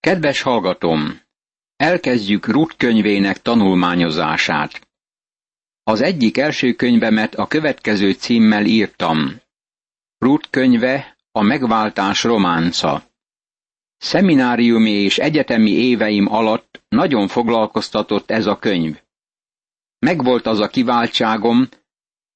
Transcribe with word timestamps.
Kedves 0.00 0.42
hallgatom! 0.42 1.20
Elkezdjük 1.76 2.46
Rut 2.46 2.76
könyvének 2.76 3.42
tanulmányozását. 3.42 4.88
Az 5.82 6.00
egyik 6.00 6.38
első 6.38 6.72
könyvemet 6.72 7.34
a 7.34 7.46
következő 7.46 8.12
címmel 8.12 8.64
írtam. 8.64 9.40
Rut 10.18 10.50
könyve 10.50 11.16
a 11.32 11.42
megváltás 11.42 12.22
románca. 12.22 13.04
Szemináriumi 13.96 14.90
és 14.90 15.18
egyetemi 15.18 15.70
éveim 15.70 16.32
alatt 16.32 16.82
nagyon 16.88 17.28
foglalkoztatott 17.28 18.30
ez 18.30 18.46
a 18.46 18.58
könyv. 18.58 19.00
Megvolt 19.98 20.46
az 20.46 20.60
a 20.60 20.68
kiváltságom, 20.68 21.68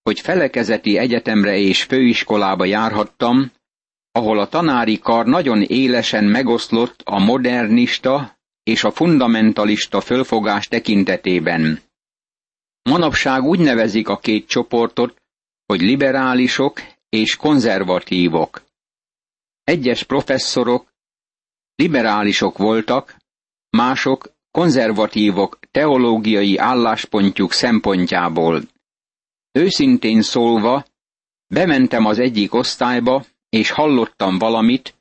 hogy 0.03 0.21
felekezeti 0.21 0.99
egyetemre 0.99 1.57
és 1.57 1.83
főiskolába 1.83 2.65
járhattam, 2.65 3.53
ahol 4.17 4.39
a 4.39 4.49
tanári 4.49 4.99
kar 4.99 5.27
nagyon 5.27 5.63
élesen 5.63 6.25
megoszlott 6.25 7.01
a 7.05 7.19
modernista 7.19 8.39
és 8.63 8.85
a 8.85 8.91
fundamentalista 8.91 10.01
fölfogás 10.01 10.69
tekintetében. 10.69 11.81
Manapság 12.83 13.43
úgy 13.43 13.59
nevezik 13.59 14.09
a 14.09 14.19
két 14.19 14.49
csoportot, 14.49 15.23
hogy 15.67 15.81
liberálisok 15.81 16.81
és 17.09 17.37
konzervatívok. 17.37 18.63
Egyes 19.65 20.03
professzorok 20.03 20.93
liberálisok 21.75 22.59
voltak, 22.59 23.17
mások 23.71 24.33
konzervatívok 24.51 25.59
teológiai 25.71 26.57
álláspontjuk 26.57 27.53
szempontjából. 27.53 28.63
Őszintén 29.53 30.23
szólva, 30.23 30.85
bementem 31.47 32.05
az 32.05 32.19
egyik 32.19 32.55
osztályba, 32.55 33.25
és 33.55 33.71
hallottam 33.71 34.39
valamit, 34.39 34.95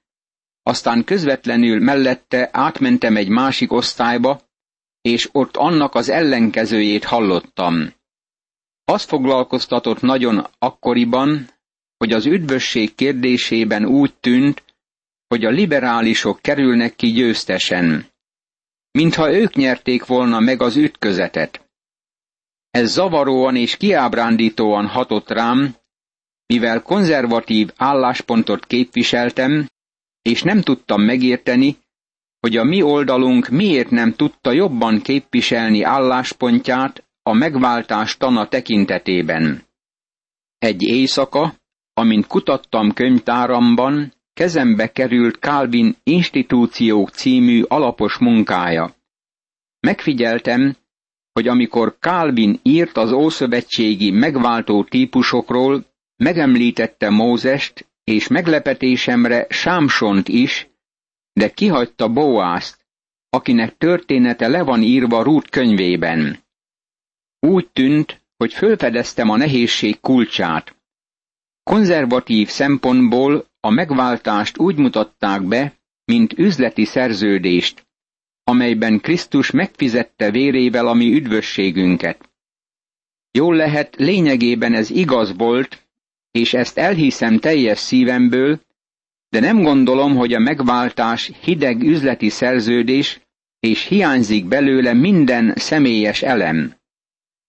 aztán 0.64 1.04
közvetlenül 1.04 1.80
mellette 1.80 2.50
átmentem 2.52 3.16
egy 3.16 3.30
másik 3.30 3.72
osztályba, 3.72 4.42
és 5.02 5.30
ott 5.32 5.58
annak 5.58 5.96
az 5.96 6.10
ellenkezőjét 6.10 7.04
hallottam. 7.04 7.94
Az 8.84 9.04
foglalkoztatott 9.04 10.02
nagyon 10.02 10.48
akkoriban, 10.60 11.50
hogy 11.98 12.12
az 12.12 12.26
üdvösség 12.26 12.96
kérdésében 12.96 13.86
úgy 13.86 14.14
tűnt, 14.14 14.64
hogy 15.28 15.46
a 15.46 15.50
liberálisok 15.50 16.42
kerülnek 16.42 16.96
ki 16.96 17.12
győztesen. 17.12 18.06
Mintha 18.92 19.32
ők 19.34 19.54
nyerték 19.56 20.06
volna 20.06 20.40
meg 20.40 20.62
az 20.62 20.76
ütközetet. 20.76 21.70
Ez 22.70 22.92
zavaróan 22.92 23.56
és 23.56 23.78
kiábrándítóan 23.78 24.88
hatott 24.88 25.30
rám, 25.30 25.76
mivel 26.54 26.82
konzervatív 26.82 27.70
álláspontot 27.76 28.66
képviseltem, 28.66 29.68
és 30.22 30.42
nem 30.42 30.62
tudtam 30.62 31.02
megérteni, 31.02 31.78
hogy 32.40 32.58
a 32.58 32.64
mi 32.64 32.82
oldalunk 32.82 33.48
miért 33.48 33.90
nem 33.90 34.14
tudta 34.14 34.52
jobban 34.52 35.02
képviselni 35.02 35.84
álláspontját 35.84 37.04
a 37.24 37.34
megváltás 37.34 38.18
tana 38.18 38.48
tekintetében. 38.48 39.64
Egy 40.58 40.82
éjszaka, 40.82 41.54
amint 41.94 42.28
kutattam 42.28 42.94
könyvtáramban, 42.94 44.14
kezembe 44.34 44.92
került 44.92 45.36
Calvin 45.36 45.96
Institúciók 46.04 47.10
című 47.10 47.62
alapos 47.68 48.18
munkája. 48.18 48.96
Megfigyeltem, 49.80 50.76
hogy 51.34 51.48
amikor 51.48 51.96
Calvin 52.00 52.60
írt 52.64 52.98
az 52.98 53.12
ószövetségi 53.12 54.12
megváltó 54.12 54.84
típusokról, 54.84 55.93
megemlítette 56.24 57.10
Mózest, 57.10 57.88
és 58.04 58.28
meglepetésemre 58.28 59.48
Sámsont 59.50 60.28
is, 60.28 60.68
de 61.34 61.50
kihagyta 61.50 62.08
Boázt, 62.10 62.86
akinek 63.30 63.78
története 63.78 64.48
le 64.48 64.64
van 64.64 64.82
írva 64.82 65.24
Rút 65.24 65.50
könyvében. 65.50 66.44
Úgy 67.40 67.70
tűnt, 67.70 68.22
hogy 68.38 68.54
fölfedeztem 68.54 69.30
a 69.30 69.38
nehézség 69.38 70.00
kulcsát. 70.00 70.76
Konzervatív 71.64 72.48
szempontból 72.48 73.46
a 73.60 73.70
megváltást 73.70 74.58
úgy 74.58 74.76
mutatták 74.76 75.44
be, 75.44 75.74
mint 76.06 76.34
üzleti 76.34 76.86
szerződést, 76.86 77.88
amelyben 78.44 79.00
Krisztus 79.00 79.52
megfizette 79.52 80.32
vérével 80.32 80.88
a 80.88 80.94
mi 80.94 81.14
üdvösségünket. 81.14 82.30
Jól 83.32 83.56
lehet, 83.56 83.96
lényegében 83.96 84.74
ez 84.74 84.90
igaz 84.90 85.38
volt, 85.38 85.83
és 86.34 86.54
ezt 86.54 86.78
elhiszem 86.78 87.40
teljes 87.40 87.80
szívemből, 87.80 88.60
de 89.30 89.40
nem 89.40 89.62
gondolom, 89.62 90.16
hogy 90.16 90.34
a 90.34 90.40
megváltás 90.40 91.32
hideg 91.42 91.84
üzleti 91.84 92.30
szerződés, 92.30 93.22
és 93.60 93.84
hiányzik 93.84 94.46
belőle 94.46 94.94
minden 94.94 95.54
személyes 95.56 96.22
elem. 96.22 96.76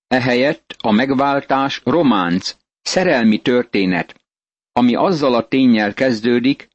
Ehelyett 0.06 0.74
a 0.78 0.90
megváltás 0.90 1.80
románc, 1.84 2.56
szerelmi 2.82 3.38
történet, 3.38 4.20
ami 4.72 4.94
azzal 4.94 5.34
a 5.34 5.48
tényel 5.48 5.94
kezdődik, 5.94 6.68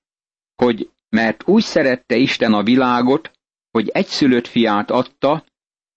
hogy 0.55 0.89
mert 1.09 1.47
úgy 1.47 1.63
szerette 1.63 2.15
Isten 2.15 2.53
a 2.53 2.63
világot, 2.63 3.31
hogy 3.71 3.89
egyszülött 3.89 4.47
fiát 4.47 4.91
adta, 4.91 5.45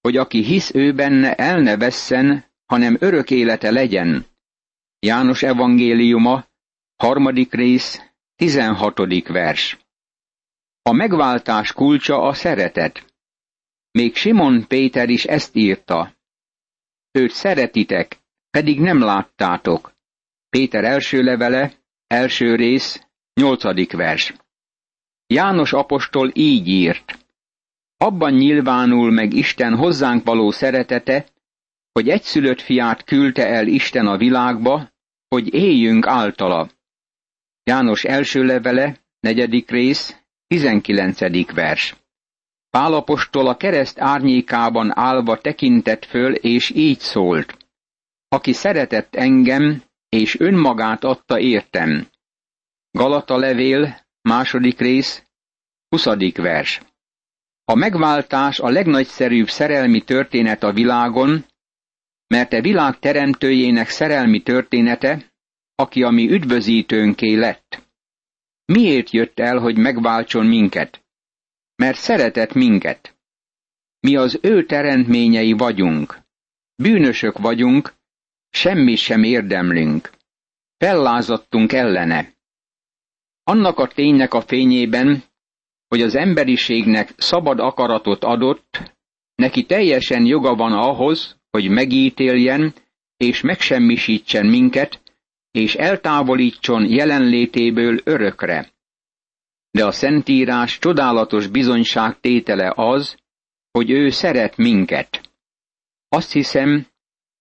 hogy 0.00 0.16
aki 0.16 0.42
hisz 0.42 0.74
ő 0.74 0.92
benne 0.94 1.34
el 1.34 1.60
ne 1.60 1.76
vesszen, 1.76 2.44
hanem 2.66 2.96
örök 3.00 3.30
élete 3.30 3.70
legyen. 3.70 4.26
János 5.04 5.42
evangéliuma, 5.42 6.46
harmadik 6.96 7.52
rész, 7.52 8.00
tizenhatodik 8.36 9.28
vers. 9.28 9.78
A 10.82 10.92
megváltás 10.92 11.72
kulcsa 11.72 12.22
a 12.22 12.32
szeretet. 12.32 13.14
Még 13.90 14.16
Simon 14.16 14.66
Péter 14.66 15.08
is 15.08 15.24
ezt 15.24 15.56
írta. 15.56 16.14
Őt 17.10 17.30
szeretitek, 17.30 18.20
pedig 18.50 18.80
nem 18.80 19.00
láttátok. 19.00 19.92
Péter 20.48 20.84
első 20.84 21.22
levele, 21.22 21.72
első 22.06 22.54
rész, 22.54 23.06
nyolcadik 23.34 23.92
vers. 23.92 24.34
János 25.26 25.72
apostol 25.72 26.30
így 26.34 26.68
írt. 26.68 27.26
Abban 27.96 28.32
nyilvánul 28.32 29.10
meg 29.10 29.32
Isten 29.32 29.76
hozzánk 29.76 30.24
való 30.24 30.50
szeretete, 30.50 31.26
hogy 31.92 32.08
egyszülött 32.08 32.60
fiát 32.60 33.04
küldte 33.04 33.46
el 33.46 33.66
Isten 33.66 34.06
a 34.06 34.16
világba, 34.16 34.91
hogy 35.32 35.54
éljünk 35.54 36.06
általa. 36.06 36.70
János 37.62 38.04
első 38.04 38.44
levele, 38.44 38.96
negyedik 39.20 39.70
rész, 39.70 40.16
tizenkilencedik 40.46 41.52
vers. 41.52 41.96
Pálapostól 42.70 43.46
a 43.48 43.56
kereszt 43.56 44.00
árnyékában 44.00 44.98
állva 44.98 45.38
tekintett 45.38 46.04
föl, 46.04 46.34
és 46.34 46.70
így 46.70 46.98
szólt. 46.98 47.56
Aki 48.28 48.52
szeretett 48.52 49.14
engem, 49.14 49.82
és 50.08 50.40
önmagát 50.40 51.04
adta 51.04 51.38
értem. 51.38 52.08
Galata 52.90 53.36
levél, 53.36 53.96
második 54.22 54.78
rész, 54.78 55.24
huszadik 55.88 56.36
vers. 56.36 56.80
A 57.64 57.74
megváltás 57.74 58.60
a 58.60 58.68
legnagyszerűbb 58.68 59.48
szerelmi 59.48 60.00
történet 60.00 60.62
a 60.62 60.72
világon, 60.72 61.44
mert 62.32 62.52
e 62.52 62.60
világ 62.60 62.98
teremtőjének 62.98 63.88
szerelmi 63.88 64.42
története, 64.42 65.32
aki 65.74 66.02
a 66.02 66.10
mi 66.10 66.30
üdvözítőnké 66.30 67.34
lett. 67.34 67.82
Miért 68.64 69.10
jött 69.10 69.38
el, 69.38 69.58
hogy 69.58 69.76
megváltson 69.78 70.46
minket? 70.46 71.04
Mert 71.74 71.96
szeretett 71.96 72.52
minket. 72.52 73.16
Mi 74.00 74.16
az 74.16 74.38
ő 74.42 74.66
teremtményei 74.66 75.52
vagyunk. 75.52 76.18
Bűnösök 76.74 77.38
vagyunk, 77.38 77.94
semmi 78.50 78.96
sem 78.96 79.22
érdemlünk. 79.22 80.10
Fellázadtunk 80.76 81.72
ellene. 81.72 82.34
Annak 83.42 83.78
a 83.78 83.88
ténynek 83.88 84.34
a 84.34 84.40
fényében, 84.40 85.22
hogy 85.88 86.02
az 86.02 86.14
emberiségnek 86.14 87.12
szabad 87.16 87.58
akaratot 87.58 88.24
adott, 88.24 88.94
neki 89.34 89.66
teljesen 89.66 90.24
joga 90.24 90.54
van 90.54 90.72
ahhoz, 90.72 91.40
hogy 91.52 91.68
megítéljen 91.68 92.74
és 93.16 93.40
megsemmisítsen 93.40 94.46
minket, 94.46 95.00
és 95.50 95.74
eltávolítson 95.74 96.90
jelenlétéből 96.90 98.00
örökre. 98.04 98.72
De 99.70 99.84
a 99.84 99.92
Szentírás 99.92 100.78
csodálatos 100.78 101.46
bizonyság 101.46 102.20
tétele 102.20 102.72
az, 102.76 103.16
hogy 103.70 103.90
ő 103.90 104.10
szeret 104.10 104.56
minket. 104.56 105.30
Azt 106.08 106.32
hiszem, 106.32 106.86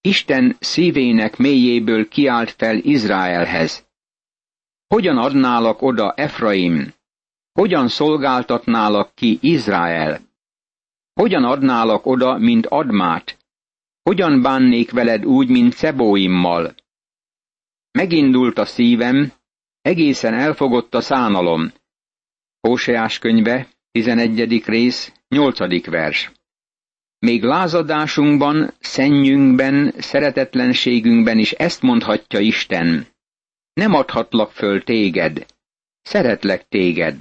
Isten 0.01 0.55
szívének 0.59 1.37
mélyéből 1.37 2.07
kiált 2.07 2.51
fel 2.51 2.77
Izraelhez. 2.77 3.85
Hogyan 4.87 5.17
adnálak 5.17 5.81
oda 5.81 6.13
Efraim? 6.13 6.93
Hogyan 7.51 7.87
szolgáltatnálak 7.87 9.15
ki 9.15 9.37
Izrael? 9.41 10.21
Hogyan 11.13 11.43
adnálak 11.43 12.05
oda, 12.05 12.37
mint 12.37 12.65
Admát, 12.65 13.37
hogyan 14.03 14.41
bánnék 14.41 14.91
veled 14.91 15.25
úgy, 15.25 15.49
mint 15.49 15.73
Szebóimmal? 15.73 16.75
Megindult 17.91 18.57
a 18.57 18.65
szívem, 18.65 19.31
egészen 19.81 20.33
elfogott 20.33 20.95
a 20.95 21.01
szánalom. 21.01 21.71
Hóseás 22.59 23.19
könyve, 23.19 23.67
11. 23.91 24.65
rész, 24.65 25.13
8. 25.27 25.85
vers. 25.85 26.31
Még 27.19 27.43
lázadásunkban, 27.43 28.73
szennyünkben, 28.79 29.93
szeretetlenségünkben 29.97 31.37
is 31.37 31.51
ezt 31.51 31.81
mondhatja 31.81 32.39
Isten. 32.39 33.07
Nem 33.73 33.93
adhatlak 33.93 34.51
föl 34.51 34.83
téged, 34.83 35.45
szeretlek 36.01 36.67
téged. 36.67 37.17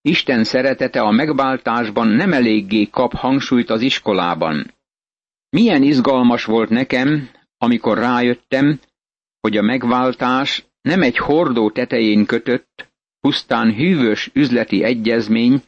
Isten 0.00 0.44
szeretete 0.44 1.00
a 1.00 1.10
megváltásban 1.10 2.08
nem 2.08 2.32
eléggé 2.32 2.86
kap 2.86 3.12
hangsúlyt 3.14 3.70
az 3.70 3.80
iskolában. 3.80 4.72
Milyen 5.50 5.82
izgalmas 5.82 6.44
volt 6.44 6.68
nekem, 6.68 7.30
amikor 7.58 7.98
rájöttem, 7.98 8.80
hogy 9.40 9.56
a 9.56 9.62
megváltás 9.62 10.66
nem 10.80 11.02
egy 11.02 11.16
hordó 11.16 11.70
tetején 11.70 12.26
kötött, 12.26 12.88
pusztán 13.20 13.74
hűvös 13.74 14.30
üzleti 14.32 14.82
egyezmény, 14.82 15.62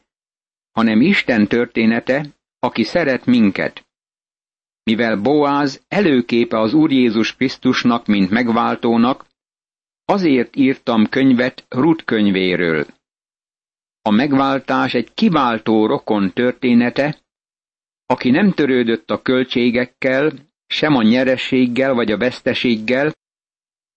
hanem 0.70 1.00
Isten 1.00 1.46
története, 1.46 2.26
aki 2.58 2.82
szeret 2.82 3.26
minket. 3.26 3.86
Mivel 4.82 5.16
Boáz 5.16 5.84
előképe 5.88 6.58
az 6.58 6.74
Úr 6.74 6.90
Jézus 6.90 7.36
Krisztusnak, 7.36 8.06
mint 8.06 8.30
megváltónak, 8.30 9.26
azért 10.04 10.56
írtam 10.56 11.08
könyvet 11.08 11.64
Rut 11.68 12.04
könyvéről. 12.04 12.86
A 14.02 14.10
megváltás 14.10 14.94
egy 14.94 15.14
kiváltó 15.14 15.86
rokon 15.86 16.32
története, 16.32 17.18
aki 18.10 18.30
nem 18.30 18.52
törődött 18.52 19.10
a 19.10 19.22
költségekkel, 19.22 20.32
sem 20.66 20.94
a 20.96 21.02
nyerességgel 21.02 21.94
vagy 21.94 22.12
a 22.12 22.16
veszteséggel, 22.16 23.12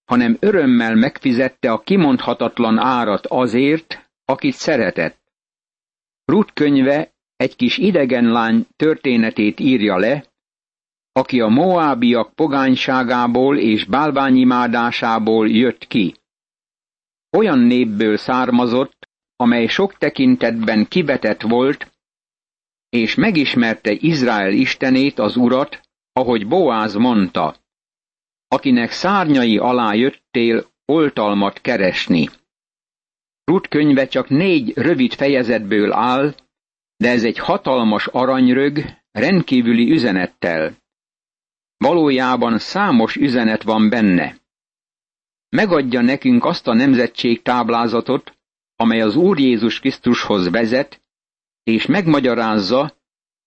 hanem 0.06 0.38
örömmel 0.40 0.96
megfizette 0.96 1.72
a 1.72 1.80
kimondhatatlan 1.80 2.78
árat 2.78 3.26
azért, 3.28 4.10
akit 4.26 4.54
szeretett. 4.54 5.18
Rut 6.26 6.54
könyve 6.54 7.14
egy 7.36 7.56
kis 7.56 7.78
idegen 7.78 8.32
lány 8.32 8.68
történetét 8.76 9.60
írja 9.60 9.98
le, 9.98 10.26
aki 11.12 11.42
a 11.42 11.48
moábiak 11.48 12.34
pogányságából 12.34 13.58
és 13.58 13.86
bálványimádásából 13.86 15.50
jött 15.50 15.88
ki. 15.88 16.16
Olyan 17.38 17.60
népből 17.60 18.18
származott, 18.18 19.10
amely 19.36 19.68
sok 19.68 19.98
tekintetben 19.98 20.88
kibetett 20.88 21.42
volt, 21.42 21.93
és 22.94 23.16
megismerte 23.16 23.92
Izrael 23.92 24.52
istenét, 24.52 25.20
az 25.20 25.36
urat, 25.36 25.82
ahogy 26.12 26.48
Boáz 26.48 26.96
mondta, 26.96 27.56
akinek 28.48 28.92
szárnyai 28.92 29.58
alá 29.58 29.94
jöttél 29.94 30.66
oltalmat 30.86 31.62
keresni. 31.62 32.30
Rut 33.44 33.68
könyve 33.68 34.08
csak 34.08 34.30
négy 34.30 34.74
rövid 34.76 35.14
fejezetből 35.14 35.92
áll, 35.92 36.36
de 36.98 37.10
ez 37.10 37.24
egy 37.24 37.38
hatalmas 37.38 38.08
aranyrög, 38.08 38.86
rendkívüli 39.12 39.92
üzenettel. 39.92 40.78
Valójában 41.78 42.60
számos 42.60 43.16
üzenet 43.16 43.64
van 43.64 43.90
benne. 43.90 44.38
Megadja 45.50 46.02
nekünk 46.02 46.46
azt 46.46 46.68
a 46.68 46.74
nemzetség 46.74 47.42
táblázatot, 47.42 48.38
amely 48.76 49.02
az 49.02 49.16
Úr 49.16 49.40
Jézus 49.40 49.80
Krisztushoz 49.80 50.50
vezet, 50.50 51.03
és 51.64 51.86
megmagyarázza, 51.86 52.94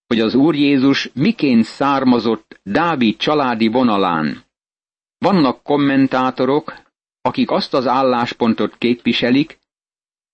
hogy 0.06 0.20
az 0.20 0.34
Úr 0.34 0.54
Jézus 0.54 1.10
miként 1.14 1.64
származott 1.64 2.60
Dávid 2.62 3.16
családi 3.16 3.68
vonalán. 3.68 4.44
Vannak 5.18 5.62
kommentátorok, 5.62 6.74
akik 7.20 7.50
azt 7.50 7.74
az 7.74 7.86
álláspontot 7.86 8.78
képviselik, 8.78 9.58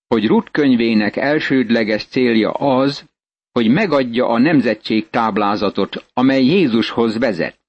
hogy 0.06 0.26
Rut 0.26 0.50
könyvének 0.50 1.17
elsődleges 1.17 2.05
célja 2.05 2.50
az, 2.50 3.11
hogy 3.52 3.69
megadja 3.69 4.26
a 4.26 4.38
nemzetség 4.38 5.11
táblázatot, 5.11 6.06
amely 6.14 6.44
Jézushoz 6.44 7.19
vezet. 7.19 7.61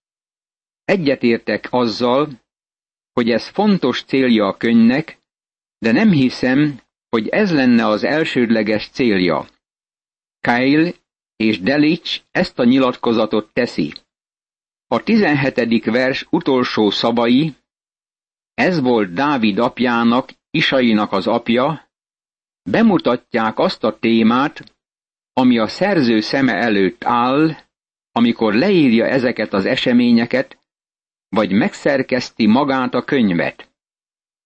Egyetértek 0.85 1.67
azzal, 1.69 2.29
hogy 3.13 3.29
ez 3.29 3.47
fontos 3.47 4.03
célja 4.03 4.45
a 4.47 4.57
könyvnek, 4.57 5.17
de 5.79 5.91
nem 5.91 6.11
hiszem, 6.11 6.79
hogy 7.09 7.27
ez 7.27 7.53
lenne 7.53 7.87
az 7.87 8.03
elsődleges 8.03 8.87
célja. 8.87 9.47
Kyle 10.47 10.91
és 11.35 11.59
Delics 11.59 12.21
ezt 12.31 12.59
a 12.59 12.63
nyilatkozatot 12.63 13.53
teszi. 13.53 13.93
A 14.87 15.03
17. 15.03 15.85
vers 15.85 16.27
utolsó 16.29 16.89
szavai, 16.89 17.55
ez 18.53 18.79
volt 18.81 19.13
Dávid 19.13 19.57
apjának, 19.57 20.29
Isainak 20.49 21.11
az 21.11 21.27
apja, 21.27 21.89
bemutatják 22.69 23.59
azt 23.59 23.83
a 23.83 23.99
témát, 23.99 24.75
ami 25.33 25.57
a 25.57 25.67
szerző 25.67 26.19
szeme 26.19 26.53
előtt 26.53 27.03
áll, 27.03 27.55
amikor 28.11 28.53
leírja 28.53 29.05
ezeket 29.05 29.53
az 29.53 29.65
eseményeket, 29.65 30.57
vagy 31.29 31.51
megszerkeszti 31.51 32.45
magát 32.45 32.93
a 32.93 33.03
könyvet. 33.03 33.69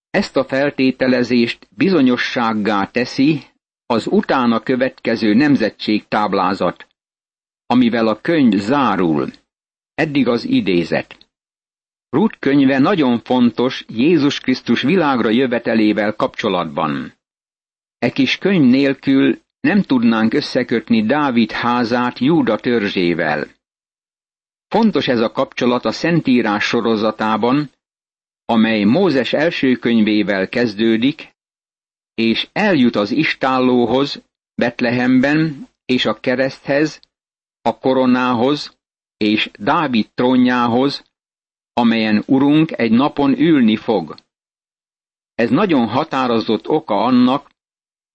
Ezt 0.10 0.36
a 0.36 0.46
feltételezést 0.46 1.68
bizonyossággá 1.76 2.86
teszi 2.86 3.44
az 3.88 4.08
utána 4.08 4.60
következő 4.60 5.34
nemzetség 5.34 6.08
táblázat, 6.08 6.88
amivel 7.66 8.08
a 8.08 8.22
könyv 8.22 8.60
zárul. 8.60 9.32
Eddig 9.94 10.28
az 10.28 10.46
idézet. 10.46 11.18
Rut 12.10 12.38
könyve 12.40 12.78
nagyon 12.78 13.20
fontos 13.20 13.86
Jézus 13.88 14.40
Krisztus 14.40 14.82
világra 14.82 15.30
jövetelével 15.30 16.16
kapcsolatban. 16.16 17.14
E 18.00 18.12
kis 18.12 18.38
könyv 18.38 18.70
nélkül 18.70 19.40
nem 19.60 19.82
tudnánk 19.82 20.34
összekötni 20.34 21.06
Dávid 21.06 21.52
házát 21.52 22.20
Júda 22.20 22.58
törzsével. 22.58 23.48
Fontos 24.68 25.08
ez 25.08 25.20
a 25.20 25.32
kapcsolat 25.32 25.86
a 25.86 25.92
Szentírás 25.92 26.64
sorozatában, 26.64 27.72
amely 28.46 28.84
Mózes 28.84 29.34
első 29.34 29.76
könyvével 29.76 30.50
kezdődik, 30.50 31.36
és 32.18 32.48
eljut 32.54 32.96
az 32.96 33.12
istállóhoz, 33.12 34.22
Betlehemben, 34.56 35.68
és 35.86 36.06
a 36.06 36.20
kereszthez, 36.20 37.00
a 37.62 37.78
koronához, 37.78 38.78
és 39.18 39.50
Dávid 39.60 40.10
trónjához, 40.14 41.04
amelyen 41.74 42.24
Urunk 42.26 42.72
egy 42.72 42.92
napon 42.92 43.40
ülni 43.40 43.76
fog. 43.76 44.16
Ez 45.36 45.50
nagyon 45.50 45.88
határozott 45.88 46.68
oka 46.70 46.96
annak, 46.96 47.50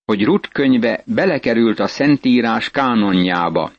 hogy 0.04 0.24
Rut 0.24 0.48
könyve 0.48 1.02
belekerült 1.06 1.78
a 1.78 1.86
Szentírás 1.86 2.70
kánonjába. 2.70 3.72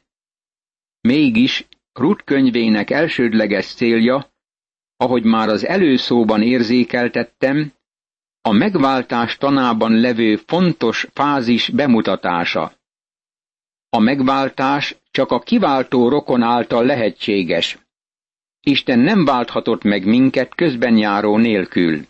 Mégis 1.01 1.67
Rut 1.93 2.23
könyvének 2.23 2.89
elsődleges 2.89 3.73
célja, 3.73 4.33
ahogy 4.95 5.23
már 5.23 5.49
az 5.49 5.65
előszóban 5.65 6.41
érzékeltettem, 6.41 7.73
a 8.45 8.51
megváltás 8.51 9.37
tanában 9.37 9.99
levő 9.99 10.35
fontos 10.35 11.07
fázis 11.13 11.69
bemutatása. 11.69 12.73
A 13.89 13.99
megváltás 13.99 14.95
csak 15.11 15.31
a 15.31 15.39
kiváltó 15.39 16.09
rokon 16.09 16.41
által 16.41 16.85
lehetséges. 16.85 17.77
Isten 18.59 18.99
nem 18.99 19.25
válthatott 19.25 19.83
meg 19.83 20.05
minket 20.05 20.55
közben 20.55 20.97
járó 20.97 21.37
nélkül. 21.37 22.05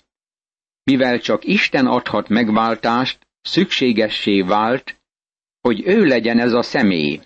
Mivel 0.83 1.19
csak 1.19 1.43
Isten 1.43 1.87
adhat 1.87 2.29
megváltást, 2.29 3.27
szükségessé 3.41 4.41
vált, 4.41 5.01
hogy 5.61 5.81
ő 5.85 6.05
legyen 6.05 6.39
ez 6.39 6.53
a 6.53 6.61
személy. 6.61 7.21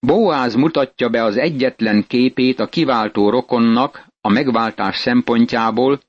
Boáz 0.00 0.54
mutatja 0.54 1.08
be 1.08 1.22
az 1.22 1.36
egyetlen 1.36 2.06
képét 2.06 2.60
a 2.60 2.66
kiváltó 2.66 3.30
rokonnak 3.30 4.06
a 4.20 4.28
megváltás 4.28 4.96
szempontjából, 4.96 6.00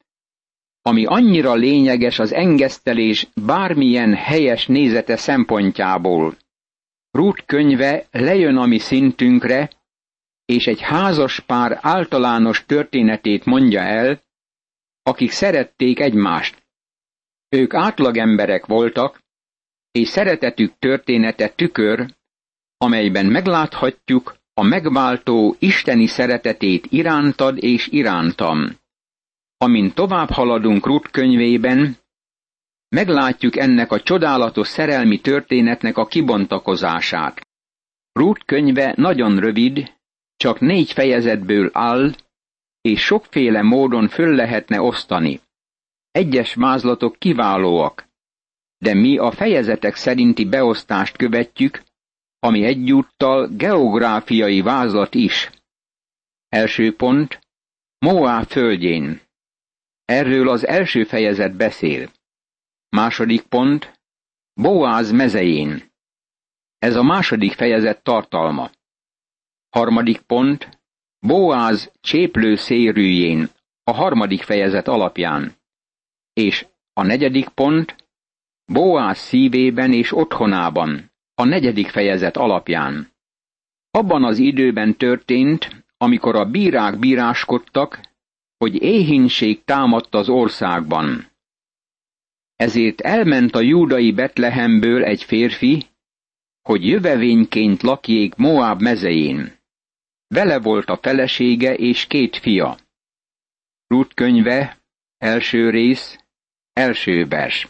ami 0.82 1.06
annyira 1.06 1.54
lényeges 1.54 2.20
az 2.20 2.34
engesztelés 2.34 3.28
bármilyen 3.46 4.14
helyes 4.14 4.68
nézete 4.68 5.16
szempontjából. 5.16 6.38
Rút 7.12 7.46
könyve 7.46 8.06
lejön 8.12 8.58
a 8.58 8.66
mi 8.66 8.80
szintünkre, 8.80 9.70
és 10.46 10.68
egy 10.68 10.82
házas 10.82 11.40
pár 11.40 11.80
általános 11.82 12.66
történetét 12.66 13.46
mondja 13.46 13.82
el, 13.82 14.22
akik 15.04 15.32
szerették 15.32 16.00
egymást. 16.00 16.64
Ők 17.50 17.74
átlagemberek 17.74 18.66
voltak, 18.66 19.24
és 19.92 20.08
szeretetük 20.08 20.74
története 20.80 21.50
tükör, 21.50 22.14
amelyben 22.78 23.26
megláthatjuk 23.26 24.36
a 24.54 24.64
megváltó 24.64 25.56
isteni 25.60 26.08
szeretetét 26.08 26.86
irántad 26.90 27.64
és 27.64 27.88
irántam. 27.88 28.80
Amint 29.63 29.94
tovább 29.94 30.30
haladunk 30.30 30.86
Rut 30.86 31.12
könyvében, 31.12 31.98
meglátjuk 32.89 33.58
ennek 33.58 33.91
a 33.91 34.01
csodálatos 34.01 34.68
szerelmi 34.68 35.20
történetnek 35.20 35.98
a 35.98 36.06
kibontakozását. 36.06 37.48
Rut 38.12 38.44
könyve 38.44 38.94
nagyon 38.98 39.39
rövid, 39.39 39.94
csak 40.36 40.60
négy 40.60 40.91
fejezetből 40.91 41.70
áll, 41.74 42.12
és 42.82 43.01
sokféle 43.01 43.62
módon 43.62 44.08
föl 44.08 44.36
lehetne 44.36 44.82
osztani. 44.82 45.41
Egyes 46.12 46.56
mázlatok 46.56 47.15
kiválóak, 47.20 48.08
de 48.77 48.94
mi 48.94 49.18
a 49.18 49.32
fejezetek 49.32 49.96
szerinti 49.96 50.46
beosztást 50.46 51.18
követjük, 51.18 51.84
ami 52.39 52.63
egyúttal 52.63 53.48
geográfiai 53.48 54.62
vázlat 54.62 55.15
is. 55.15 55.50
Első 56.50 56.96
pont, 56.96 57.39
Moá 58.00 58.44
földjén. 58.44 59.30
Erről 60.12 60.50
az 60.50 60.68
első 60.68 61.03
fejezet 61.03 61.56
beszél. 61.56 62.12
Második 62.89 63.41
pont, 63.41 64.00
Boáz 64.53 65.12
mezején. 65.12 65.91
Ez 66.77 66.96
a 66.96 67.03
második 67.03 67.53
fejezet 67.53 68.03
tartalma. 68.03 68.70
Harmadik 69.70 70.22
pont, 70.22 70.80
Boáz 71.20 71.91
cséplő 72.01 72.56
szérűjén, 72.56 73.50
a 73.84 73.91
harmadik 73.91 74.41
fejezet 74.41 74.88
alapján. 74.88 75.56
És 76.34 76.65
a 76.94 77.03
negyedik 77.03 77.50
pont, 77.50 77.96
Boáz 78.65 79.18
szívében 79.18 79.94
és 79.94 80.12
otthonában, 80.12 81.12
a 81.34 81.44
negyedik 81.44 81.89
fejezet 81.89 82.38
alapján. 82.38 83.13
Abban 83.91 84.24
az 84.24 84.38
időben 84.38 84.98
történt, 84.98 85.86
amikor 85.98 86.36
a 86.36 86.46
bírák 86.46 87.00
bíráskodtak, 87.00 88.11
hogy 88.62 88.82
éhínség 88.82 89.63
támadt 89.63 90.15
az 90.15 90.30
országban. 90.30 91.32
Ezért 92.56 93.01
elment 93.01 93.56
a 93.56 93.62
júdai 93.62 94.12
Betlehemből 94.12 95.03
egy 95.03 95.24
férfi, 95.24 95.86
hogy 96.62 96.88
jövevényként 96.88 97.82
lakjék 97.82 98.36
Moab 98.36 98.82
mezején. 98.82 99.58
Vele 100.27 100.60
volt 100.60 100.89
a 100.89 100.98
felesége 100.98 101.74
és 101.74 102.06
két 102.06 102.38
fia. 102.38 102.77
Rút 103.88 104.13
könyve, 104.13 104.82
első 105.18 105.70
rész, 105.70 106.20
első 106.74 107.25
vers. 107.27 107.68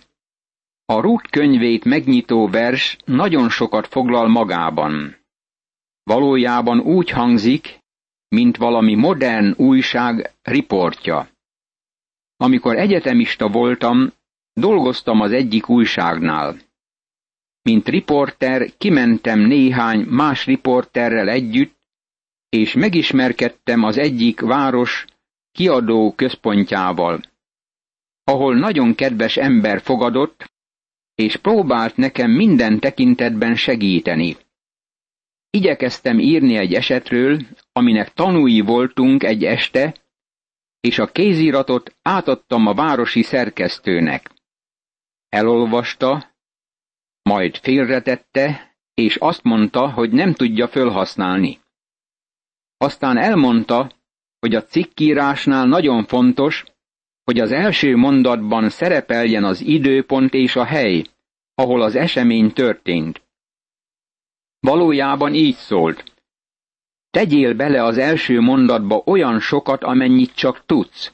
A 0.86 1.00
Rút 1.00 1.29
könyvét 1.29 1.86
megnyitó 1.86 2.48
vers 2.48 2.98
nagyon 3.05 3.50
sokat 3.50 3.88
foglal 3.88 4.27
magában. 4.27 5.15
Valójában 6.03 6.79
úgy 6.79 7.10
hangzik, 7.10 7.80
mint 8.35 8.57
valami 8.57 8.95
modern 8.95 9.53
újság 9.57 10.33
riportja. 10.41 11.29
Amikor 12.38 12.75
egyetemista 12.75 13.47
voltam, 13.47 14.13
dolgoztam 14.53 15.21
az 15.21 15.31
egyik 15.31 15.69
újságnál. 15.69 16.55
Mint 17.61 17.88
riporter 17.88 18.77
kimentem 18.77 19.39
néhány 19.39 20.00
más 20.00 20.45
riporterrel 20.45 21.29
együtt, 21.29 21.79
és 22.50 22.73
megismerkedtem 22.73 23.83
az 23.83 23.97
egyik 23.97 24.39
város 24.39 25.05
kiadó 25.51 26.13
központjával, 26.15 27.21
ahol 28.23 28.55
nagyon 28.55 28.95
kedves 28.95 29.38
ember 29.38 29.81
fogadott, 29.81 30.51
és 31.15 31.35
próbált 31.35 31.97
nekem 31.97 32.31
minden 32.31 32.79
tekintetben 32.79 33.55
segíteni. 33.55 34.38
Igyekeztem 35.50 36.19
írni 36.19 36.55
egy 36.55 36.73
esetről, 36.73 37.41
aminek 37.72 38.13
tanúi 38.13 38.60
voltunk 38.60 39.24
egy 39.24 39.44
este, 39.44 39.96
és 40.80 41.00
a 41.00 41.12
kéziratot 41.12 41.96
átadtam 42.01 42.68
a 42.68 42.74
városi 42.74 43.22
szerkesztőnek. 43.22 44.32
Elolvasta, 45.30 46.36
majd 47.22 47.58
félretette, 47.58 48.75
és 48.94 49.16
azt 49.16 49.44
mondta, 49.44 49.92
hogy 49.92 50.12
nem 50.12 50.34
tudja 50.34 50.68
fölhasználni. 50.68 51.60
Aztán 52.78 53.18
elmondta, 53.18 53.92
hogy 54.40 54.56
a 54.56 54.63
cikkírásnál 54.63 55.66
nagyon 55.66 56.06
fontos, 56.06 56.63
hogy 57.24 57.40
az 57.40 57.51
első 57.51 57.96
mondatban 57.96 58.70
szerepeljen 58.70 59.44
az 59.44 59.62
időpont 59.62 60.34
és 60.34 60.56
a 60.56 60.63
hely, 60.63 61.04
ahol 61.54 61.82
az 61.82 61.96
esemény 61.96 62.54
történt. 62.54 63.22
Valójában 64.60 65.34
így 65.34 65.56
szólt. 65.56 66.11
Tegyél 67.12 67.53
bele 67.53 67.84
az 67.84 67.98
első 67.98 68.39
mondatba 68.39 69.01
olyan 69.06 69.39
sokat, 69.39 69.84
amennyit 69.84 70.36
csak 70.36 70.65
tudsz. 70.65 71.12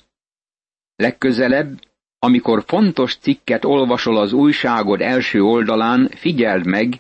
Legközelebb, 0.96 1.80
amikor 2.20 2.64
fontos 2.68 3.16
cikket 3.16 3.66
olvasol 3.66 4.18
az 4.18 4.34
újságod 4.34 5.02
első 5.02 5.42
oldalán, 5.42 6.10
figyeld 6.16 6.66
meg, 6.66 7.00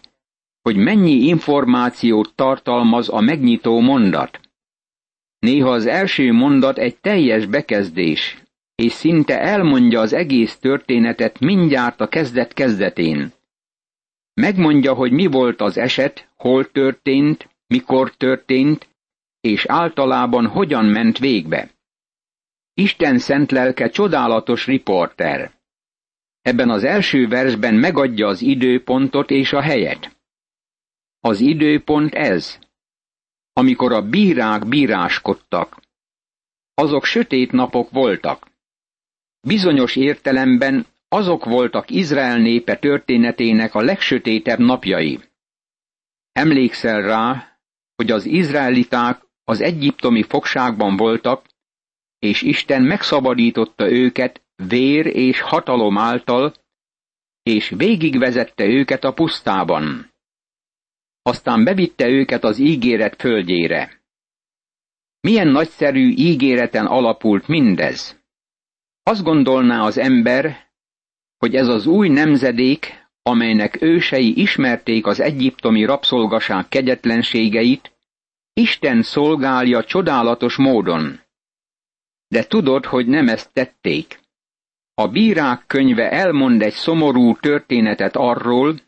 hogy 0.61 0.75
mennyi 0.75 1.11
információt 1.11 2.33
tartalmaz 2.35 3.09
a 3.09 3.19
megnyitó 3.19 3.79
mondat. 3.79 4.39
Néha 5.39 5.69
az 5.69 5.85
első 5.85 6.31
mondat 6.31 6.77
egy 6.77 6.97
teljes 6.97 7.45
bekezdés, 7.45 8.37
és 8.75 8.91
szinte 8.91 9.41
elmondja 9.41 9.99
az 9.99 10.13
egész 10.13 10.57
történetet 10.57 11.39
mindjárt 11.39 12.01
a 12.01 12.07
kezdet 12.07 12.53
kezdetén. 12.53 13.33
Megmondja, 14.33 14.93
hogy 14.93 15.11
mi 15.11 15.25
volt 15.25 15.61
az 15.61 15.77
eset, 15.77 16.27
hol 16.35 16.71
történt, 16.71 17.49
mikor 17.67 18.15
történt, 18.15 18.87
és 19.39 19.65
általában 19.65 20.47
hogyan 20.47 20.85
ment 20.85 21.17
végbe. 21.17 21.69
Isten 22.73 23.19
szent 23.19 23.51
lelke 23.51 23.89
csodálatos 23.89 24.65
riporter. 24.65 25.51
Ebben 26.41 26.69
az 26.69 26.83
első 26.83 27.27
versben 27.27 27.73
megadja 27.73 28.27
az 28.27 28.41
időpontot 28.41 29.29
és 29.29 29.53
a 29.53 29.61
helyet. 29.61 30.15
Az 31.19 31.39
időpont 31.39 32.13
ez, 32.13 32.59
amikor 33.53 33.91
a 33.91 34.01
bírák 34.01 34.67
bíráskodtak. 34.67 35.81
Azok 36.73 37.05
sötét 37.05 37.51
napok 37.51 37.89
voltak. 37.89 38.47
Bizonyos 39.41 39.95
értelemben 39.95 40.85
azok 41.07 41.45
voltak 41.45 41.89
Izrael 41.89 42.37
népe 42.37 42.75
történetének 42.75 43.75
a 43.75 43.81
legsötétebb 43.81 44.59
napjai. 44.59 45.19
Emlékszel 46.31 47.01
rá, 47.01 47.56
hogy 47.97 48.11
az 48.11 48.25
izraeliták 48.25 49.21
az 49.43 49.61
egyiptomi 49.61 50.23
fogságban 50.23 50.97
voltak, 50.97 51.45
és 52.19 52.41
Isten 52.41 52.81
megszabadította 52.81 53.91
őket 53.91 54.41
vér 54.55 55.05
és 55.05 55.41
hatalom 55.41 55.97
által, 55.97 56.53
és 57.43 57.73
végigvezette 57.77 58.65
őket 58.65 59.03
a 59.03 59.13
pusztában. 59.13 60.13
Aztán 61.21 61.63
bevitte 61.63 62.07
őket 62.07 62.43
az 62.43 62.57
ígéret 62.57 63.15
földjére. 63.21 64.01
Milyen 65.19 65.47
nagyszerű 65.47 66.13
ígéreten 66.15 66.85
alapult 66.85 67.47
mindez? 67.47 68.19
Azt 69.03 69.23
gondolná 69.23 69.81
az 69.81 69.97
ember, 69.97 70.67
hogy 71.37 71.55
ez 71.55 71.67
az 71.67 71.85
új 71.85 72.09
nemzedék, 72.09 73.06
amelynek 73.27 73.81
ősei 73.81 74.41
ismerték 74.41 75.05
az 75.05 75.19
egyiptomi 75.19 75.85
rabszolgaság 75.85 76.67
kegyetlenségeit, 76.69 77.91
Isten 78.53 79.01
szolgálja 79.01 79.83
csodálatos 79.83 80.55
módon. 80.55 81.19
De 82.27 82.43
tudod, 82.43 82.85
hogy 82.85 83.07
nem 83.07 83.27
ezt 83.27 83.49
tették. 83.53 84.19
A 84.93 85.07
bírák 85.07 85.63
könyve 85.67 86.11
elmond 86.11 86.61
egy 86.61 86.73
szomorú 86.73 87.35
történetet 87.35 88.15
arról, 88.15 88.79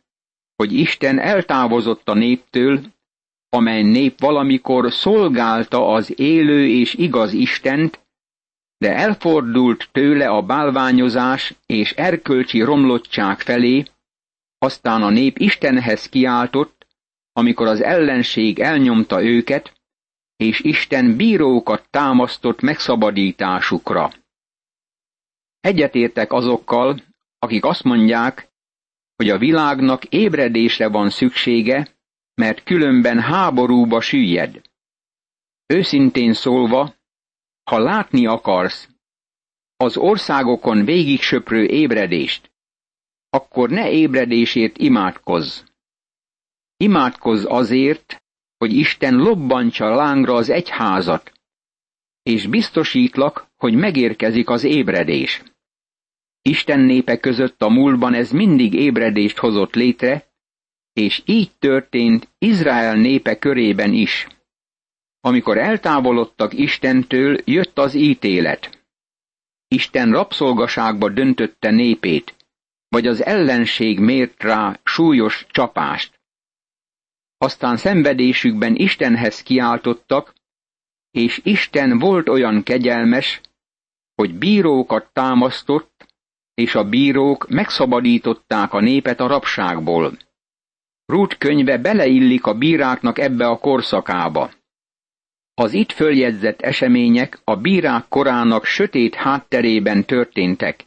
hogy 0.55 0.73
Isten 0.73 1.19
eltávozott 1.19 2.09
a 2.09 2.13
néptől, 2.13 2.81
amely 3.49 3.81
nép 3.81 4.19
valamikor 4.19 4.91
szolgálta 4.91 5.87
az 5.87 6.19
élő 6.19 6.67
és 6.67 6.93
igaz 6.93 7.33
Istent, 7.33 7.99
de 8.77 8.95
elfordult 8.95 9.89
tőle 9.91 10.27
a 10.27 10.41
bálványozás 10.41 11.53
és 11.65 11.91
erkölcsi 11.91 12.61
romlottság 12.61 13.39
felé, 13.39 13.83
aztán 14.59 15.03
a 15.03 15.09
nép 15.09 15.37
Istenhez 15.37 16.09
kiáltott, 16.09 16.87
amikor 17.31 17.67
az 17.67 17.81
ellenség 17.81 18.59
elnyomta 18.59 19.23
őket, 19.23 19.73
és 20.35 20.59
Isten 20.59 21.15
bírókat 21.15 21.89
támasztott 21.89 22.61
megszabadításukra. 22.61 24.11
Egyetértek 25.59 26.31
azokkal, 26.31 27.01
akik 27.39 27.65
azt 27.65 27.83
mondják, 27.83 28.49
hogy 29.15 29.29
a 29.29 29.37
világnak 29.37 30.05
ébredésre 30.05 30.87
van 30.87 31.09
szüksége, 31.09 31.97
mert 32.33 32.63
különben 32.63 33.19
háborúba 33.19 34.01
süllyed. 34.01 34.61
Őszintén 35.65 36.33
szólva, 36.33 36.93
ha 37.63 37.79
látni 37.79 38.25
akarsz 38.25 38.89
az 39.77 39.97
országokon 39.97 40.85
végig 40.85 41.21
söprő 41.21 41.65
ébredést, 41.65 42.48
akkor 43.29 43.69
ne 43.69 43.91
ébredésért 43.91 44.77
imádkozz. 44.77 45.61
Imádkozz 46.77 47.45
azért, 47.47 48.23
hogy 48.57 48.73
Isten 48.73 49.15
lobbantsa 49.15 49.95
lángra 49.95 50.33
az 50.33 50.49
egyházat, 50.49 51.31
és 52.23 52.47
biztosítlak, 52.47 53.47
hogy 53.55 53.73
megérkezik 53.75 54.49
az 54.49 54.63
ébredés. 54.63 55.41
Isten 56.41 56.79
népe 56.79 57.17
között 57.19 57.61
a 57.61 57.69
múltban 57.69 58.13
ez 58.13 58.31
mindig 58.31 58.73
ébredést 58.73 59.37
hozott 59.37 59.73
létre, 59.73 60.27
és 60.93 61.21
így 61.25 61.51
történt 61.59 62.27
Izrael 62.37 62.95
népe 62.95 63.39
körében 63.39 63.93
is. 63.93 64.27
Amikor 65.21 65.57
eltávolodtak 65.57 66.53
Istentől, 66.53 67.37
jött 67.45 67.77
az 67.77 67.93
ítélet. 67.93 68.83
Isten 69.67 70.11
rabszolgaságba 70.11 71.09
döntötte 71.09 71.71
népét, 71.71 72.35
vagy 72.89 73.07
az 73.07 73.25
ellenség 73.25 73.99
mért 73.99 74.43
rá 74.43 74.79
súlyos 74.83 75.45
csapást. 75.49 76.19
Aztán 77.37 77.77
szenvedésükben 77.77 78.75
Istenhez 78.75 79.41
kiáltottak, 79.41 80.33
és 81.11 81.41
Isten 81.43 81.99
volt 81.99 82.29
olyan 82.29 82.63
kegyelmes, 82.63 83.41
hogy 84.15 84.37
bírókat 84.37 85.09
támasztott, 85.13 86.07
és 86.53 86.75
a 86.75 86.89
bírók 86.89 87.47
megszabadították 87.49 88.73
a 88.73 88.79
népet 88.79 89.19
a 89.19 89.27
rabságból. 89.27 90.17
Rút 91.05 91.37
könyve 91.37 91.77
beleillik 91.77 92.45
a 92.45 92.53
bíráknak 92.53 93.19
ebbe 93.19 93.47
a 93.47 93.57
korszakába. 93.57 94.51
Az 95.53 95.73
itt 95.73 95.91
följegyzett 95.91 96.61
események 96.61 97.39
a 97.43 97.55
bírák 97.55 98.05
korának 98.07 98.65
sötét 98.65 99.15
hátterében 99.15 100.05
történtek, 100.05 100.85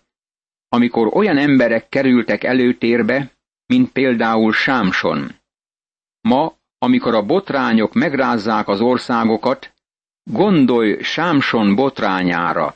amikor 0.75 1.17
olyan 1.17 1.39
emberek 1.39 1.89
kerültek 1.89 2.45
előtérbe, 2.45 3.33
mint 3.67 3.93
például 3.93 4.53
Sámson. 4.53 5.31
Ma, 6.21 6.55
amikor 6.79 7.15
a 7.15 7.27
botrányok 7.27 7.93
megrázzák 7.93 8.69
az 8.69 8.81
országokat, 8.81 9.73
gondolj 10.31 11.03
Sámson 11.03 11.75
botrányára. 11.75 12.75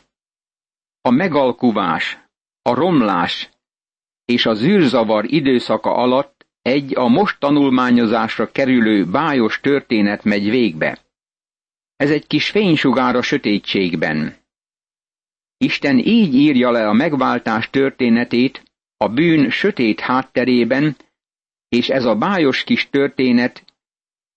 A 1.00 1.10
megalkuvás, 1.10 2.18
a 2.62 2.74
romlás 2.74 3.50
és 4.24 4.46
a 4.46 4.54
zűrzavar 4.54 5.24
időszaka 5.32 5.94
alatt 5.94 6.46
egy 6.62 6.96
a 6.96 7.08
most 7.08 7.40
tanulmányozásra 7.40 8.52
kerülő 8.52 9.04
bájos 9.04 9.60
történet 9.60 10.24
megy 10.24 10.50
végbe. 10.50 10.98
Ez 11.96 12.10
egy 12.10 12.26
kis 12.26 12.50
fénysugár 12.50 13.16
a 13.16 13.22
sötétségben. 13.22 14.45
Isten 15.58 15.98
így 15.98 16.34
írja 16.34 16.70
le 16.70 16.88
a 16.88 16.92
megváltás 16.92 17.70
történetét 17.70 18.62
a 18.96 19.08
bűn 19.08 19.50
sötét 19.50 20.00
hátterében, 20.00 20.96
és 21.68 21.88
ez 21.88 22.04
a 22.04 22.16
bájos 22.16 22.64
kis 22.64 22.90
történet 22.90 23.64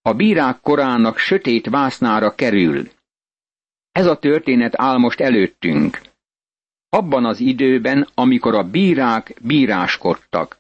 a 0.02 0.14
bírák 0.14 0.62
korának 0.62 1.18
sötét 1.18 1.70
vásznára 1.70 2.36
kerül. 2.36 2.90
Ez 3.92 4.06
a 4.06 4.20
történet 4.20 4.74
áll 4.80 4.98
most 4.98 5.20
előttünk. 5.20 6.02
Abban 6.90 7.26
az 7.26 7.40
időben, 7.40 8.10
amikor 8.14 8.56
a 8.56 8.64
bírák 8.64 9.34
bíráskodtak. 9.42 10.60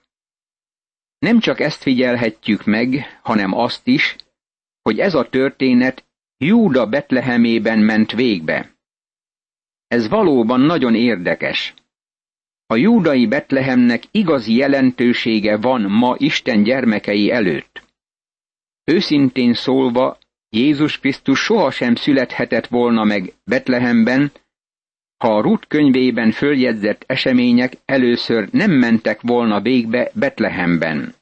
Nem 1.19 1.39
csak 1.39 1.59
ezt 1.59 1.81
figyelhetjük 1.81 2.65
meg, 2.65 3.19
hanem 3.21 3.53
azt 3.53 3.87
is, 3.87 4.15
hogy 4.81 4.99
ez 4.99 5.13
a 5.13 5.29
történet 5.29 6.05
Júda 6.37 6.85
Betlehemében 6.85 7.79
ment 7.79 8.11
végbe. 8.11 8.78
Ez 9.89 10.07
valóban 10.07 10.59
nagyon 10.59 10.95
érdekes. 10.95 11.73
A 12.65 12.75
júdai 12.75 13.27
Betlehemnek 13.27 14.03
igazi 14.11 14.55
jelentősége 14.55 15.57
van 15.57 15.81
ma 15.81 16.15
Isten 16.17 16.63
gyermekei 16.63 17.31
előtt. 17.31 17.83
Őszintén 18.83 19.53
szólva, 19.53 20.17
Jézus 20.49 20.99
Krisztus 20.99 21.39
sohasem 21.39 21.95
születhetett 21.95 22.67
volna 22.67 23.03
meg 23.03 23.33
Betlehemben, 23.43 24.31
ha 25.17 25.35
a 25.37 25.41
Rut 25.41 25.67
könyvében 25.67 26.31
följegyzett 26.31 27.03
események 27.07 27.73
először 27.85 28.49
nem 28.51 28.71
mentek 28.71 29.21
volna 29.21 29.61
végbe 29.61 30.11
Betlehemben. 30.13 31.15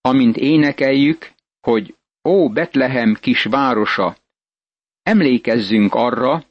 Amint 0.00 0.36
énekeljük, 0.36 1.30
hogy 1.60 1.94
Ó 2.28 2.48
Betlehem 2.48 3.14
kis 3.20 3.42
városa, 3.44 4.16
emlékezzünk 5.02 5.94
arra, 5.94 6.44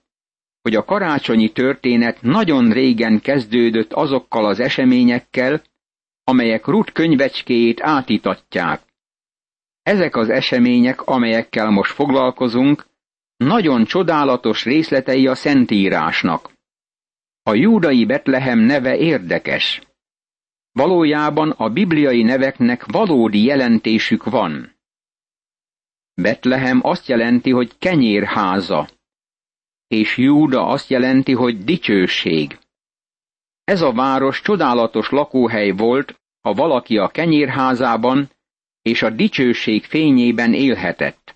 hogy 0.62 0.76
a 0.76 0.86
karácsonyi 0.86 1.52
történet 1.52 2.22
nagyon 2.22 2.72
régen 2.72 3.20
kezdődött 3.20 3.94
azokkal 3.94 4.46
az 4.46 4.60
eseményekkel, 4.60 5.62
amelyek 6.24 6.66
Rut 6.66 6.92
könyvecskéjét 6.92 7.82
átítatják. 7.82 8.82
Ezek 9.84 10.16
az 10.16 10.30
események, 10.30 11.02
amelyekkel 11.02 11.70
most 11.70 11.92
foglalkozunk, 11.92 12.86
nagyon 13.38 13.86
csodálatos 13.86 14.64
részletei 14.64 15.28
a 15.28 15.36
Szentírásnak. 15.36 16.52
A 17.44 17.54
júdai 17.54 18.06
Betlehem 18.06 18.60
neve 18.60 18.98
érdekes. 18.98 19.82
Valójában 20.72 21.50
a 21.50 21.70
bibliai 21.70 22.24
neveknek 22.24 22.86
valódi 22.86 23.44
jelentésük 23.44 24.24
van. 24.24 24.76
Betlehem 26.14 26.80
azt 26.84 27.08
jelenti, 27.08 27.52
hogy 27.52 27.78
kenyérháza, 27.78 28.90
és 29.92 30.18
Júda 30.18 30.68
azt 30.68 30.90
jelenti, 30.90 31.34
hogy 31.34 31.64
dicsőség. 31.64 32.58
Ez 33.64 33.82
a 33.82 33.92
város 33.92 34.42
csodálatos 34.42 35.10
lakóhely 35.10 35.72
volt, 35.72 36.22
ha 36.42 36.54
valaki 36.54 36.98
a 36.98 37.08
kenyérházában 37.08 38.30
és 38.82 39.02
a 39.02 39.10
dicsőség 39.10 39.84
fényében 39.84 40.54
élhetett. 40.54 41.36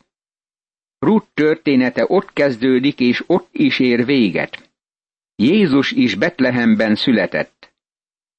Ruth 0.99 1.27
története 1.33 2.05
ott 2.07 2.33
kezdődik, 2.33 2.99
és 2.99 3.23
ott 3.27 3.49
is 3.51 3.79
ér 3.79 4.05
véget. 4.05 4.71
Jézus 5.35 5.91
is 5.91 6.15
Betlehemben 6.15 6.95
született. 6.95 7.73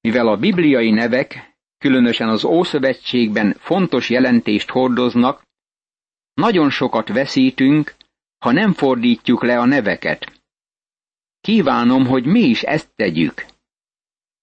Mivel 0.01 0.29
a 0.29 0.37
bibliai 0.37 0.91
nevek, 0.91 1.57
különösen 1.79 2.29
az 2.29 2.45
Ószövetségben 2.45 3.57
fontos 3.59 4.11
jelentést 4.11 4.71
hordoznak, 4.71 5.43
nagyon 6.35 6.71
sokat 6.71 7.09
veszítünk, 7.09 7.96
ha 8.47 8.53
nem 8.53 8.73
fordítjuk 8.73 9.43
le 9.43 9.59
a 9.59 9.65
neveket. 9.65 10.43
Kívánom, 11.41 12.07
hogy 12.07 12.27
mi 12.27 12.41
is 12.41 12.63
ezt 12.63 12.89
tegyük. 12.95 13.47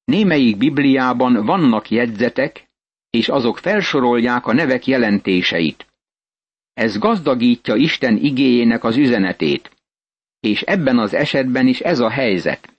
Némelyik 0.04 0.58
Bibliában 0.58 1.46
vannak 1.46 1.90
jegyzetek, 1.90 2.70
és 3.10 3.30
azok 3.30 3.58
felsorolják 3.58 4.46
a 4.48 4.54
nevek 4.54 4.88
jelentéseit. 4.88 5.88
Ez 6.74 6.98
gazdagítja 6.98 7.76
Isten 7.76 8.18
igéjének 8.18 8.84
az 8.84 8.96
üzenetét, 8.98 9.72
és 10.40 10.62
ebben 10.62 11.00
az 11.00 11.14
esetben 11.14 11.68
is 11.68 11.80
ez 11.80 12.00
a 12.00 12.10
helyzet. 12.10 12.74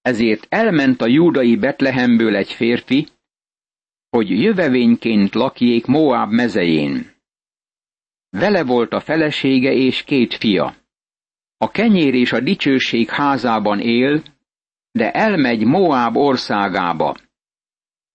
Ezért 0.00 0.46
elment 0.48 1.00
a 1.00 1.06
júdai 1.06 1.56
Betlehemből 1.56 2.36
egy 2.36 2.52
férfi, 2.52 3.08
hogy 4.08 4.30
jövevényként 4.30 5.34
lakjék 5.34 5.86
Moab 5.86 6.32
mezején. 6.32 7.17
Vele 8.30 8.64
volt 8.64 8.92
a 8.92 9.00
felesége 9.00 9.72
és 9.72 10.04
két 10.04 10.34
fia. 10.34 10.76
A 11.56 11.70
kenyér 11.70 12.14
és 12.14 12.32
a 12.32 12.40
dicsőség 12.40 13.08
házában 13.08 13.80
él, 13.80 14.22
de 14.90 15.12
elmegy 15.12 15.64
Moab 15.64 16.16
országába. 16.16 17.16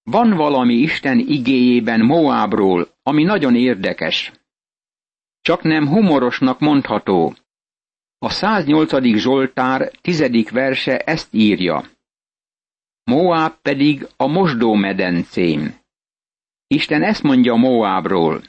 Van 0.03 0.29
valami 0.29 0.73
Isten 0.73 1.19
igéjében 1.19 2.05
Moabról, 2.05 2.87
ami 3.03 3.23
nagyon 3.23 3.55
érdekes. 3.55 4.31
Csak 5.41 5.61
nem 5.61 5.87
humorosnak 5.87 6.59
mondható. 6.59 7.35
A 8.17 8.29
108. 8.29 9.17
Zsoltár 9.17 9.91
tizedik 10.01 10.49
verse 10.49 10.97
ezt 10.97 11.33
írja. 11.33 11.83
Moab 13.03 13.53
pedig 13.61 14.07
a 14.17 14.27
mosdó 14.27 14.73
medencém. 14.73 15.75
Isten 16.67 17.03
ezt 17.03 17.23
mondja 17.23 17.55
Moabról. 17.55 18.41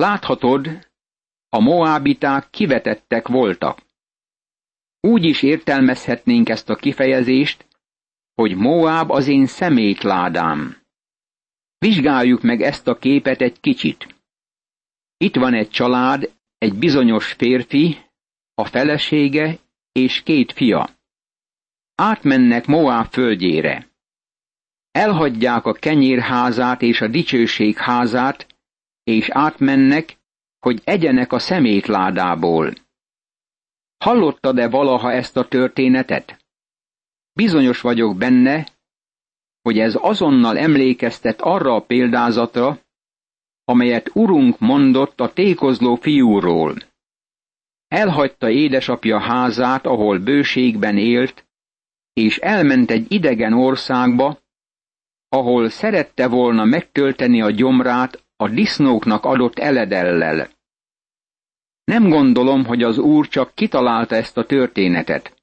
Láthatod, 0.00 0.88
a 1.48 1.60
moábiták 1.60 2.50
kivetettek 2.50 3.28
voltak. 3.28 3.82
Úgy 5.00 5.24
is 5.24 5.42
értelmezhetnénk 5.42 6.48
ezt 6.48 6.68
a 6.70 6.74
kifejezést, 6.74 7.66
hogy 8.34 8.56
Moáb 8.56 9.10
az 9.10 9.26
én 9.26 9.46
szemétládám. 9.46 10.76
Vizsgáljuk 11.78 12.42
meg 12.42 12.60
ezt 12.62 12.88
a 12.88 12.98
képet 12.98 13.40
egy 13.40 13.60
kicsit. 13.60 14.14
Itt 15.16 15.36
van 15.36 15.54
egy 15.54 15.70
család, 15.70 16.32
egy 16.58 16.74
bizonyos 16.74 17.32
férfi, 17.32 17.96
a 18.54 18.64
felesége 18.64 19.58
és 19.92 20.22
két 20.22 20.52
fia. 20.52 20.90
Átmennek 21.94 22.66
Moáb 22.66 23.12
földjére. 23.12 23.88
Elhagyják 24.90 25.64
a 25.64 25.72
kenyérházát 25.72 26.82
és 26.82 27.00
a 27.00 27.08
dicsőség 27.08 27.76
házát, 27.76 28.55
és 29.06 29.28
átmennek, 29.28 30.18
hogy 30.58 30.80
egyenek 30.84 31.32
a 31.32 31.38
szemétládából. 31.38 32.72
Hallottad-e 34.04 34.68
valaha 34.68 35.12
ezt 35.12 35.36
a 35.36 35.48
történetet? 35.48 36.44
Bizonyos 37.32 37.80
vagyok 37.80 38.16
benne, 38.16 38.68
hogy 39.62 39.78
ez 39.78 39.98
azonnal 40.00 40.58
emlékeztet 40.58 41.40
arra 41.40 41.74
a 41.74 41.80
példázatra, 41.80 42.78
amelyet 43.64 44.10
urunk 44.14 44.58
mondott 44.58 45.20
a 45.20 45.32
tékozló 45.32 45.94
fiúról. 45.94 46.74
Elhagyta 47.88 48.50
édesapja 48.50 49.20
házát, 49.20 49.86
ahol 49.86 50.18
bőségben 50.18 50.98
élt, 50.98 51.46
és 52.12 52.38
elment 52.38 52.90
egy 52.90 53.12
idegen 53.12 53.52
országba, 53.52 54.38
ahol 55.28 55.68
szerette 55.68 56.28
volna 56.28 56.64
megtölteni 56.64 57.42
a 57.42 57.50
gyomrát 57.50 58.25
a 58.36 58.48
disznóknak 58.48 59.24
adott 59.24 59.58
eledellel. 59.58 60.48
Nem 61.84 62.08
gondolom, 62.08 62.64
hogy 62.64 62.82
az 62.82 62.98
úr 62.98 63.28
csak 63.28 63.54
kitalálta 63.54 64.14
ezt 64.14 64.36
a 64.36 64.46
történetet. 64.46 65.34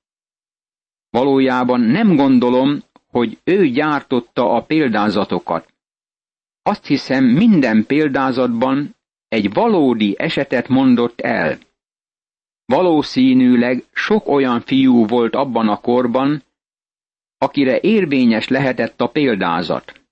Valójában 1.09 1.79
nem 1.79 2.15
gondolom, 2.15 2.83
hogy 3.07 3.37
ő 3.43 3.67
gyártotta 3.67 4.51
a 4.55 4.63
példázatokat. 4.63 5.73
Azt 6.61 6.85
hiszem, 6.85 7.25
minden 7.25 7.85
példázatban 7.85 8.95
egy 9.27 9.53
valódi 9.53 10.15
esetet 10.17 10.67
mondott 10.67 11.21
el. 11.21 11.57
Valószínűleg 12.65 13.83
sok 13.91 14.27
olyan 14.27 14.61
fiú 14.61 15.05
volt 15.07 15.35
abban 15.35 15.67
a 15.67 15.79
korban, 15.79 16.43
akire 17.37 17.79
érvényes 17.79 18.47
lehetett 18.47 19.01
a 19.01 19.07
példázat. 19.07 20.02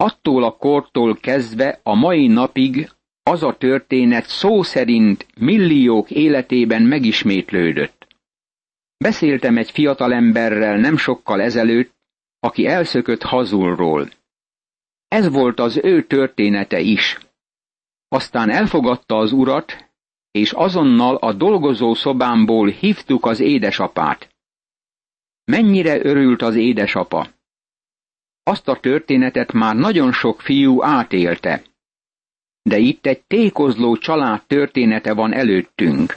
Attól 0.00 0.44
a 0.44 0.56
kortól 0.56 1.16
kezdve 1.16 1.80
a 1.82 1.94
mai 1.94 2.26
napig 2.26 2.90
az 3.22 3.42
a 3.42 3.56
történet 3.56 4.28
szó 4.28 4.62
szerint 4.62 5.26
milliók 5.38 6.10
életében 6.10 6.82
megismétlődött. 6.82 8.06
Beszéltem 8.96 9.56
egy 9.56 9.70
fiatalemberrel 9.70 10.76
nem 10.76 10.96
sokkal 10.96 11.40
ezelőtt, 11.40 11.94
aki 12.38 12.66
elszökött 12.66 13.22
hazulról. 13.22 14.10
Ez 15.08 15.28
volt 15.28 15.60
az 15.60 15.80
ő 15.82 16.06
története 16.06 16.80
is. 16.80 17.18
Aztán 18.08 18.50
elfogadta 18.50 19.16
az 19.16 19.32
urat, 19.32 19.90
és 20.30 20.52
azonnal 20.52 21.16
a 21.16 21.32
dolgozó 21.32 21.94
szobámból 21.94 22.68
hívtuk 22.68 23.26
az 23.26 23.40
édesapát. 23.40 24.34
Mennyire 25.44 26.04
örült 26.04 26.42
az 26.42 26.54
édesapa! 26.54 27.38
Azt 28.50 28.68
a 28.68 28.80
történetet 28.80 29.52
már 29.52 29.76
nagyon 29.76 30.12
sok 30.12 30.40
fiú 30.40 30.82
átélte. 30.82 31.62
De 32.62 32.78
itt 32.78 33.06
egy 33.06 33.22
tékozló 33.22 33.96
család 33.96 34.46
története 34.46 35.14
van 35.14 35.32
előttünk. 35.32 36.14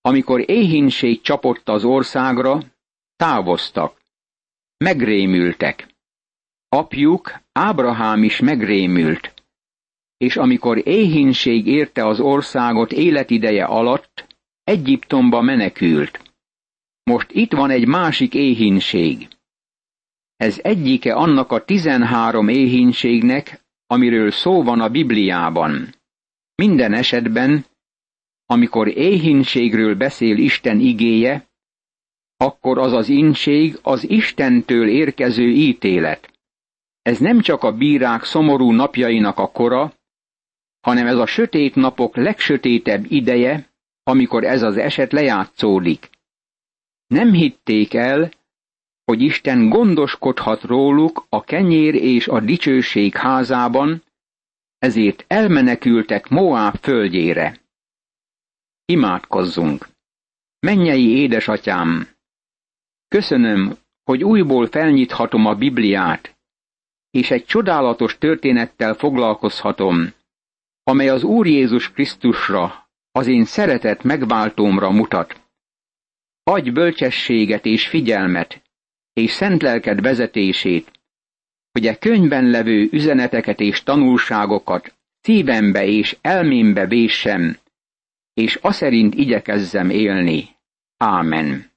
Amikor 0.00 0.50
éhínség 0.50 1.20
csapott 1.20 1.68
az 1.68 1.84
országra, 1.84 2.62
távoztak. 3.16 4.00
Megrémültek. 4.76 5.86
Apjuk, 6.68 7.40
Ábrahám 7.52 8.22
is 8.22 8.40
megrémült. 8.40 9.34
És 10.16 10.36
amikor 10.36 10.86
éhínség 10.86 11.66
érte 11.66 12.06
az 12.06 12.20
országot 12.20 12.92
életideje 12.92 13.64
alatt, 13.64 14.26
Egyiptomba 14.64 15.40
menekült. 15.40 16.34
Most 17.02 17.30
itt 17.30 17.52
van 17.52 17.70
egy 17.70 17.86
másik 17.86 18.34
éhínség. 18.34 19.28
Ez 20.42 20.58
egyike 20.62 21.14
annak 21.14 21.52
a 21.52 21.64
tizenhárom 21.64 22.48
éhínségnek, 22.48 23.60
amiről 23.86 24.30
szó 24.30 24.62
van 24.62 24.80
a 24.80 24.88
Bibliában. 24.88 25.94
Minden 26.54 26.92
esetben, 26.92 27.64
amikor 28.46 28.88
éhínségről 28.88 29.94
beszél 29.94 30.36
Isten 30.36 30.80
igéje, 30.80 31.48
akkor 32.36 32.78
az 32.78 32.92
az 32.92 33.08
inség 33.08 33.78
az 33.82 34.10
Istentől 34.10 34.88
érkező 34.88 35.48
ítélet. 35.48 36.32
Ez 37.02 37.18
nem 37.18 37.40
csak 37.40 37.62
a 37.62 37.72
bírák 37.72 38.24
szomorú 38.24 38.72
napjainak 38.72 39.38
a 39.38 39.50
kora, 39.50 39.92
hanem 40.80 41.06
ez 41.06 41.16
a 41.16 41.26
sötét 41.26 41.74
napok 41.74 42.16
legsötétebb 42.16 43.04
ideje, 43.08 43.68
amikor 44.02 44.44
ez 44.44 44.62
az 44.62 44.76
eset 44.76 45.12
lejátszódik. 45.12 46.10
Nem 47.06 47.32
hitték 47.32 47.94
el, 47.94 48.30
hogy 49.04 49.20
Isten 49.20 49.68
gondoskodhat 49.68 50.62
róluk 50.62 51.26
a 51.28 51.44
kenyér 51.44 51.94
és 51.94 52.28
a 52.28 52.40
dicsőség 52.40 53.14
házában, 53.14 54.02
ezért 54.78 55.24
elmenekültek 55.28 56.28
Moáb 56.28 56.76
földjére. 56.76 57.60
Imádkozzunk! 58.84 59.88
Mennyei 60.60 61.16
édesatyám! 61.16 62.08
Köszönöm, 63.08 63.76
hogy 64.04 64.24
újból 64.24 64.66
felnyithatom 64.66 65.46
a 65.46 65.54
Bibliát, 65.54 66.36
és 67.10 67.30
egy 67.30 67.44
csodálatos 67.44 68.18
történettel 68.18 68.94
foglalkozhatom, 68.94 70.12
amely 70.82 71.08
az 71.08 71.22
Úr 71.22 71.46
Jézus 71.46 71.92
Krisztusra, 71.92 72.88
az 73.10 73.26
én 73.26 73.44
szeretett 73.44 74.02
megváltómra 74.02 74.90
mutat. 74.90 75.40
Adj 76.42 76.70
bölcsességet 76.70 77.64
és 77.64 77.88
figyelmet, 77.88 78.61
és 79.12 79.30
szent 79.30 79.62
lelked 79.62 80.00
vezetését, 80.00 80.90
hogy 81.72 81.86
e 81.86 81.98
könyvben 81.98 82.44
levő 82.44 82.88
üzeneteket 82.90 83.60
és 83.60 83.82
tanulságokat 83.82 84.94
szívembe 85.20 85.86
és 85.86 86.16
elmémbe 86.20 86.86
véssem, 86.86 87.56
és 88.34 88.54
aszerint 88.54 89.14
igyekezzem 89.14 89.90
élni. 89.90 90.48
Ámen. 90.96 91.71